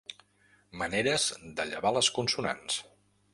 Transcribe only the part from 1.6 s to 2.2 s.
llevar les